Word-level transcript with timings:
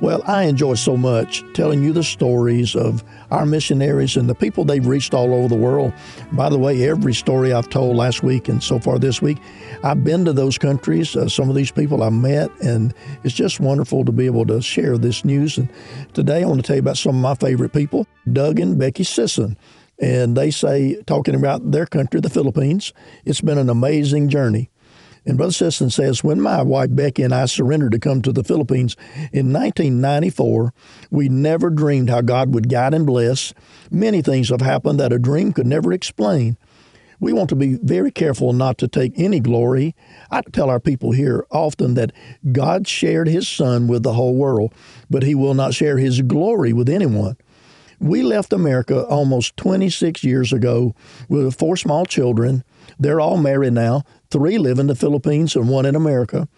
Well, 0.00 0.22
I 0.26 0.44
enjoy 0.44 0.74
so 0.74 0.96
much 0.96 1.44
telling 1.54 1.82
you 1.82 1.92
the 1.92 2.02
stories 2.02 2.74
of 2.74 3.04
our 3.30 3.46
missionaries 3.46 4.16
and 4.16 4.28
the 4.28 4.34
people 4.34 4.64
they've 4.64 4.84
reached 4.84 5.14
all 5.14 5.32
over 5.32 5.48
the 5.48 5.54
world. 5.54 5.92
By 6.32 6.48
the 6.48 6.58
way, 6.58 6.88
every 6.88 7.14
story 7.14 7.52
I've 7.52 7.70
told 7.70 7.96
last 7.96 8.24
week 8.24 8.48
and 8.48 8.62
so 8.62 8.80
far 8.80 8.98
this 8.98 9.22
week, 9.22 9.38
I've 9.84 10.02
been 10.02 10.24
to 10.24 10.32
those 10.32 10.58
countries. 10.58 11.14
Uh, 11.14 11.28
some 11.28 11.48
of 11.48 11.54
these 11.54 11.70
people 11.70 12.02
I 12.02 12.10
met, 12.10 12.50
and 12.60 12.92
it's 13.22 13.34
just 13.34 13.60
wonderful 13.60 14.04
to 14.04 14.10
be 14.10 14.26
able 14.26 14.44
to 14.46 14.60
share 14.60 14.98
this 14.98 15.24
news. 15.24 15.58
And 15.58 15.68
today 16.12 16.42
I 16.42 16.46
want 16.46 16.60
to 16.60 16.66
tell 16.66 16.76
you 16.76 16.80
about 16.80 16.98
some 16.98 17.14
of 17.14 17.22
my 17.22 17.36
favorite 17.36 17.72
people, 17.72 18.06
Doug 18.30 18.58
and 18.58 18.76
Becky 18.76 19.04
Sisson. 19.04 19.56
And 20.00 20.36
they 20.36 20.50
say, 20.50 21.00
talking 21.06 21.36
about 21.36 21.70
their 21.70 21.86
country, 21.86 22.20
the 22.20 22.28
Philippines, 22.28 22.92
it's 23.24 23.40
been 23.40 23.58
an 23.58 23.70
amazing 23.70 24.28
journey. 24.28 24.70
And 25.26 25.38
Brother 25.38 25.52
Sisson 25.52 25.90
says, 25.90 26.22
when 26.22 26.40
my 26.40 26.62
wife 26.62 26.90
Becky 26.92 27.22
and 27.22 27.34
I 27.34 27.46
surrendered 27.46 27.92
to 27.92 27.98
come 27.98 28.20
to 28.22 28.32
the 28.32 28.44
Philippines 28.44 28.96
in 29.32 29.52
1994, 29.52 30.74
we 31.10 31.28
never 31.28 31.70
dreamed 31.70 32.10
how 32.10 32.20
God 32.20 32.54
would 32.54 32.68
guide 32.68 32.92
and 32.92 33.06
bless. 33.06 33.54
Many 33.90 34.20
things 34.20 34.50
have 34.50 34.60
happened 34.60 35.00
that 35.00 35.12
a 35.12 35.18
dream 35.18 35.52
could 35.52 35.66
never 35.66 35.92
explain. 35.92 36.58
We 37.20 37.32
want 37.32 37.48
to 37.50 37.56
be 37.56 37.78
very 37.82 38.10
careful 38.10 38.52
not 38.52 38.76
to 38.78 38.88
take 38.88 39.12
any 39.16 39.40
glory. 39.40 39.94
I 40.30 40.42
tell 40.42 40.68
our 40.68 40.80
people 40.80 41.12
here 41.12 41.46
often 41.50 41.94
that 41.94 42.12
God 42.52 42.86
shared 42.86 43.28
his 43.28 43.48
son 43.48 43.86
with 43.86 44.02
the 44.02 44.12
whole 44.12 44.34
world, 44.34 44.74
but 45.08 45.22
he 45.22 45.34
will 45.34 45.54
not 45.54 45.72
share 45.72 45.96
his 45.96 46.20
glory 46.20 46.72
with 46.74 46.88
anyone. 46.88 47.36
We 48.00 48.22
left 48.22 48.52
America 48.52 49.04
almost 49.06 49.56
26 49.56 50.24
years 50.24 50.52
ago 50.52 50.94
with 51.28 51.58
four 51.58 51.76
small 51.76 52.04
children. 52.04 52.64
They're 52.98 53.20
all 53.20 53.38
married 53.38 53.72
now. 53.72 54.02
Three 54.34 54.58
live 54.58 54.80
in 54.80 54.88
the 54.88 54.96
Philippines 54.96 55.54
and 55.54 55.68
one 55.68 55.86
in 55.86 55.94
America. 55.94 56.48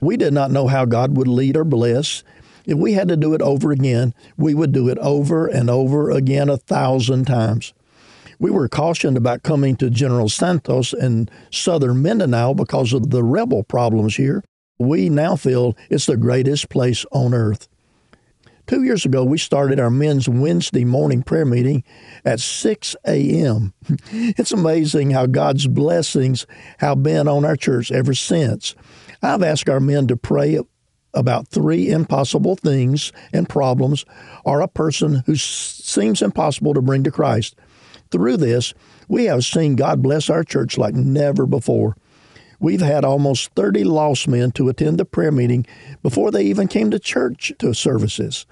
We 0.00 0.16
did 0.16 0.32
not 0.32 0.50
know 0.50 0.68
how 0.68 0.86
God 0.86 1.18
would 1.18 1.28
lead 1.28 1.54
or 1.54 1.64
bless. 1.64 2.24
If 2.64 2.78
we 2.78 2.94
had 2.94 3.08
to 3.08 3.16
do 3.18 3.34
it 3.34 3.42
over 3.42 3.72
again, 3.72 4.14
we 4.38 4.54
would 4.54 4.72
do 4.72 4.88
it 4.88 4.96
over 5.00 5.46
and 5.46 5.68
over 5.68 6.10
again 6.10 6.48
a 6.48 6.56
thousand 6.56 7.26
times. 7.26 7.74
We 8.38 8.50
were 8.50 8.70
cautioned 8.70 9.18
about 9.18 9.42
coming 9.42 9.76
to 9.76 9.90
General 9.90 10.30
Santos 10.30 10.94
in 10.94 11.28
southern 11.50 12.00
Mindanao 12.00 12.54
because 12.54 12.94
of 12.94 13.10
the 13.10 13.22
rebel 13.22 13.62
problems 13.64 14.16
here. 14.16 14.42
We 14.78 15.10
now 15.10 15.36
feel 15.36 15.76
it's 15.90 16.06
the 16.06 16.16
greatest 16.16 16.70
place 16.70 17.04
on 17.12 17.34
earth. 17.34 17.68
Two 18.66 18.82
years 18.82 19.04
ago, 19.04 19.22
we 19.22 19.38
started 19.38 19.78
our 19.78 19.90
men's 19.90 20.28
Wednesday 20.28 20.84
morning 20.84 21.22
prayer 21.22 21.44
meeting 21.44 21.84
at 22.24 22.40
6 22.40 22.96
a.m. 23.06 23.72
It's 24.10 24.50
amazing 24.50 25.10
how 25.10 25.26
God's 25.26 25.68
blessings 25.68 26.46
have 26.78 27.00
been 27.00 27.28
on 27.28 27.44
our 27.44 27.54
church 27.54 27.92
ever 27.92 28.12
since. 28.12 28.74
I've 29.22 29.44
asked 29.44 29.68
our 29.68 29.78
men 29.78 30.08
to 30.08 30.16
pray 30.16 30.58
about 31.14 31.46
three 31.46 31.90
impossible 31.90 32.56
things 32.56 33.12
and 33.32 33.48
problems 33.48 34.04
or 34.44 34.60
a 34.60 34.68
person 34.68 35.22
who 35.26 35.36
seems 35.36 36.20
impossible 36.20 36.74
to 36.74 36.82
bring 36.82 37.04
to 37.04 37.12
Christ. 37.12 37.54
Through 38.10 38.38
this, 38.38 38.74
we 39.06 39.26
have 39.26 39.44
seen 39.44 39.76
God 39.76 40.02
bless 40.02 40.28
our 40.28 40.42
church 40.42 40.76
like 40.76 40.94
never 40.94 41.46
before. 41.46 41.96
We've 42.58 42.80
had 42.80 43.04
almost 43.04 43.52
30 43.54 43.84
lost 43.84 44.26
men 44.26 44.50
to 44.52 44.68
attend 44.68 44.98
the 44.98 45.04
prayer 45.04 45.30
meeting 45.30 45.66
before 46.02 46.32
they 46.32 46.44
even 46.44 46.66
came 46.66 46.90
to 46.90 46.98
church 46.98 47.52
to 47.58 47.72
services. 47.72 48.44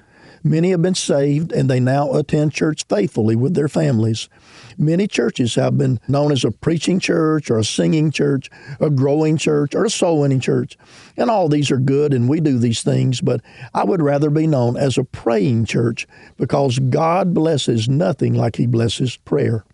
Many 0.47 0.73
have 0.73 0.83
been 0.83 0.95
saved 0.95 1.53
and 1.53 1.71
they 1.71 1.81
now 1.81 2.13
attend 2.13 2.53
church 2.53 2.85
faithfully 2.87 3.35
with 3.35 3.55
their 3.55 3.67
families. 3.67 4.29
Many 4.77 5.07
churches 5.07 5.55
have 5.55 5.79
been 5.79 5.99
known 6.07 6.33
as 6.33 6.45
a 6.45 6.51
preaching 6.51 7.01
church 7.01 7.51
or 7.51 7.59
a 7.59 7.65
singing 7.65 8.11
church, 8.11 8.51
a 8.79 8.91
growing 8.91 9.39
church, 9.39 9.75
or 9.75 9.87
a 9.87 9.91
soul 9.91 10.21
winning 10.21 10.41
church. 10.41 10.77
And 11.17 11.31
all 11.31 11.49
these 11.49 11.71
are 11.71 11.79
good 11.79 12.13
and 12.13 12.29
we 12.29 12.41
do 12.41 12.59
these 12.59 12.83
things, 12.83 13.23
but 13.23 13.41
I 13.73 13.85
would 13.85 14.03
rather 14.03 14.29
be 14.29 14.47
known 14.47 14.77
as 14.77 14.99
a 14.99 15.05
praying 15.05 15.65
church 15.65 16.07
because 16.37 16.79
God 16.79 17.33
blesses 17.33 17.89
nothing 17.89 18.35
like 18.35 18.57
He 18.57 18.67
blesses 18.67 19.17
prayer. 19.17 19.65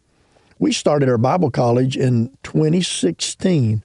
We 0.61 0.73
started 0.73 1.09
our 1.09 1.19
Bible 1.19 1.51
college 1.51 1.97
in 1.97 2.37
2016, 2.43 3.83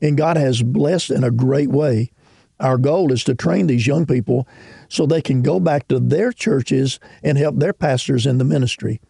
and 0.00 0.16
God 0.16 0.36
has 0.36 0.62
blessed 0.62 1.10
in 1.10 1.22
a 1.22 1.30
great 1.30 1.68
way. 1.68 2.10
Our 2.60 2.78
goal 2.78 3.12
is 3.12 3.22
to 3.24 3.34
train 3.34 3.66
these 3.66 3.86
young 3.86 4.06
people 4.06 4.48
so 4.88 5.06
they 5.06 5.22
can 5.22 5.42
go 5.42 5.60
back 5.60 5.88
to 5.88 6.00
their 6.00 6.32
churches 6.32 6.98
and 7.22 7.38
help 7.38 7.56
their 7.56 7.72
pastors 7.72 8.26
in 8.26 8.38
the 8.38 8.44
ministry. 8.44 9.00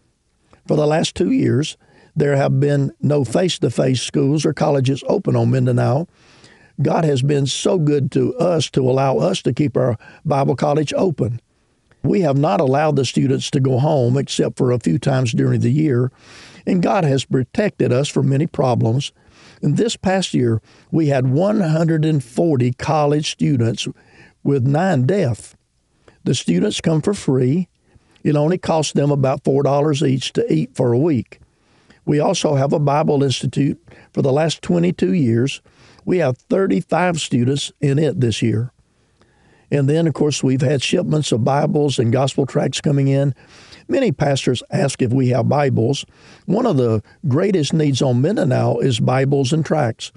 For 0.66 0.76
the 0.76 0.86
last 0.86 1.14
two 1.14 1.30
years, 1.30 1.76
there 2.14 2.36
have 2.36 2.60
been 2.60 2.92
no 3.00 3.24
face 3.24 3.58
to 3.60 3.70
face 3.70 4.02
schools 4.02 4.44
or 4.44 4.52
colleges 4.52 5.02
open 5.08 5.36
on 5.36 5.50
Mindanao. 5.50 6.08
God 6.82 7.04
has 7.04 7.22
been 7.22 7.46
so 7.46 7.78
good 7.78 8.12
to 8.12 8.34
us 8.36 8.70
to 8.70 8.88
allow 8.88 9.18
us 9.18 9.40
to 9.42 9.54
keep 9.54 9.76
our 9.76 9.96
Bible 10.24 10.54
college 10.54 10.92
open. 10.94 11.40
We 12.02 12.20
have 12.20 12.36
not 12.38 12.60
allowed 12.60 12.96
the 12.96 13.04
students 13.04 13.50
to 13.50 13.60
go 13.60 13.78
home 13.78 14.16
except 14.16 14.56
for 14.56 14.70
a 14.70 14.78
few 14.78 14.98
times 14.98 15.32
during 15.32 15.60
the 15.60 15.70
year, 15.70 16.12
and 16.66 16.82
God 16.82 17.04
has 17.04 17.24
protected 17.24 17.92
us 17.92 18.08
from 18.08 18.28
many 18.28 18.46
problems. 18.46 19.12
In 19.62 19.74
this 19.74 19.96
past 19.96 20.34
year, 20.34 20.60
we 20.90 21.08
had 21.08 21.28
140 21.28 22.72
college 22.74 23.30
students 23.30 23.88
with 24.42 24.66
nine 24.66 25.06
deaf. 25.06 25.56
The 26.24 26.34
students 26.34 26.80
come 26.80 27.02
for 27.02 27.14
free. 27.14 27.68
It 28.22 28.36
only 28.36 28.58
costs 28.58 28.92
them 28.92 29.10
about 29.10 29.44
$4 29.44 30.08
each 30.08 30.32
to 30.34 30.52
eat 30.52 30.74
for 30.74 30.92
a 30.92 30.98
week. 30.98 31.40
We 32.04 32.20
also 32.20 32.54
have 32.54 32.72
a 32.72 32.78
Bible 32.78 33.22
Institute 33.22 33.78
for 34.12 34.22
the 34.22 34.32
last 34.32 34.62
22 34.62 35.12
years. 35.12 35.60
We 36.04 36.18
have 36.18 36.38
35 36.38 37.20
students 37.20 37.70
in 37.80 37.98
it 37.98 38.20
this 38.20 38.40
year. 38.40 38.72
And 39.70 39.88
then, 39.88 40.06
of 40.06 40.14
course, 40.14 40.42
we've 40.42 40.62
had 40.62 40.82
shipments 40.82 41.32
of 41.32 41.44
Bibles 41.44 41.98
and 41.98 42.12
gospel 42.12 42.46
tracts 42.46 42.80
coming 42.80 43.08
in. 43.08 43.34
Many 43.86 44.12
pastors 44.12 44.62
ask 44.70 45.02
if 45.02 45.12
we 45.12 45.28
have 45.28 45.48
Bibles. 45.48 46.04
One 46.46 46.66
of 46.66 46.76
the 46.76 47.02
greatest 47.26 47.72
needs 47.72 48.02
on 48.02 48.20
Mindanao 48.20 48.78
is 48.78 49.00
Bibles 49.00 49.52
and 49.52 49.64
tracts. 49.64 50.12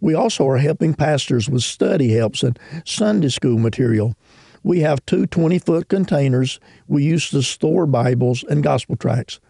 We 0.00 0.14
also 0.14 0.46
are 0.48 0.58
helping 0.58 0.94
pastors 0.94 1.48
with 1.48 1.62
study 1.62 2.12
helps 2.12 2.42
and 2.42 2.58
Sunday 2.84 3.28
school 3.28 3.58
material. 3.58 4.14
We 4.62 4.80
have 4.80 5.04
two 5.06 5.26
20 5.26 5.58
foot 5.58 5.88
containers 5.88 6.60
we 6.88 7.04
use 7.04 7.30
to 7.30 7.42
store 7.42 7.86
Bibles 7.86 8.44
and 8.44 8.62
gospel 8.62 8.96
tracts. 8.96 9.40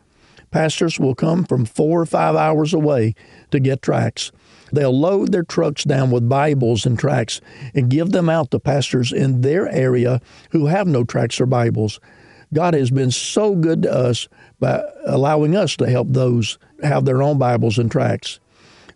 Pastors 0.50 1.00
will 1.00 1.16
come 1.16 1.44
from 1.44 1.64
four 1.64 2.00
or 2.00 2.06
five 2.06 2.36
hours 2.36 2.72
away 2.72 3.14
to 3.50 3.58
get 3.58 3.82
tracts. 3.82 4.30
They'll 4.72 4.98
load 4.98 5.32
their 5.32 5.44
trucks 5.44 5.84
down 5.84 6.10
with 6.10 6.28
Bibles 6.28 6.86
and 6.86 6.98
tracts 6.98 7.40
and 7.74 7.90
give 7.90 8.10
them 8.10 8.28
out 8.28 8.50
to 8.50 8.58
pastors 8.58 9.12
in 9.12 9.42
their 9.42 9.68
area 9.68 10.20
who 10.50 10.66
have 10.66 10.86
no 10.86 11.04
tracts 11.04 11.40
or 11.40 11.46
Bibles. 11.46 12.00
God 12.52 12.74
has 12.74 12.90
been 12.90 13.10
so 13.10 13.54
good 13.54 13.82
to 13.82 13.92
us 13.92 14.28
by 14.60 14.82
allowing 15.06 15.56
us 15.56 15.76
to 15.76 15.88
help 15.88 16.08
those 16.10 16.58
have 16.82 17.04
their 17.04 17.22
own 17.22 17.38
Bibles 17.38 17.78
and 17.78 17.90
tracts. 17.90 18.40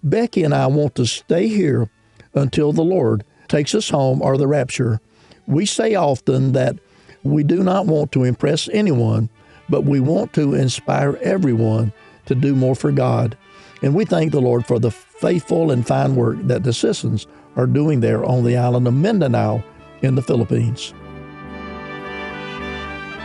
Becky 0.03 0.45
and 0.45 0.55
I 0.55 0.67
want 0.69 0.95
to 0.97 1.06
stay 1.06 1.49
here 1.49 1.91
until 2.35 2.73
the 2.73 2.83
Lord 2.83 3.25
takes 3.49 3.75
us 3.75 3.91
home 3.91 4.23
or 4.23 4.37
the 4.37 4.47
rapture. 4.47 5.00
We 5.47 5.67
say 5.67 5.95
often 5.95 6.53
that 6.53 6.77
we 7.23 7.43
do 7.43 7.62
not 7.62 7.87
want 7.87 8.12
to 8.12 8.25
impress 8.25 8.69
anyone, 8.69 9.29
but 9.69 9.85
we 9.85 10.00
want 10.00 10.33
to 10.35 10.55
inspire 10.55 11.17
everyone 11.17 11.93
to 12.27 12.35
do 12.35 12.55
more 12.55 12.75
for 12.75 12.93
God. 12.93 13.37
And 13.83 13.94
we 13.94 14.05
thank 14.05 14.33
the 14.33 14.41
Lord 14.41 14.66
for 14.66 14.78
the 14.78 14.91
faithful 14.91 15.71
and 15.71 15.87
fine 15.87 16.16
work 16.16 16.39
that 16.43 16.65
the 16.65 16.72
Sissons 16.72 17.27
are 17.56 17.66
doing 17.66 18.00
there 18.00 18.25
on 18.25 18.44
the 18.44 18.56
island 18.56 18.87
of 18.87 18.94
Mindanao 18.94 19.62
in 20.03 20.15
the 20.15 20.22
Philippines. 20.22 20.93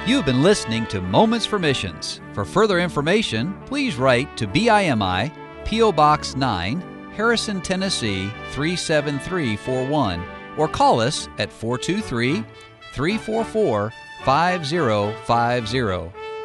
You've 0.05 0.25
been 0.25 0.43
listening 0.43 0.85
to 0.87 1.01
Moments 1.01 1.45
for 1.45 1.57
Missions. 1.59 2.19
For 2.33 2.43
further 2.43 2.79
information, 2.79 3.57
please 3.65 3.95
write 3.95 4.35
to 4.37 4.47
BIMI, 4.47 5.31
P.O. 5.65 5.93
Box 5.93 6.35
9, 6.35 7.11
Harrison, 7.15 7.61
Tennessee 7.61 8.29
37341 8.51 10.23
or 10.57 10.67
call 10.67 10.99
us 10.99 11.29
at 11.37 11.51
423 11.51 12.43
344 12.93 13.91
5050. 14.25 16.22